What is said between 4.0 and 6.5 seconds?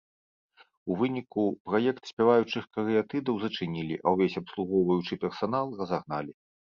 а ўвесь абслугоўваючы персанал разагналі.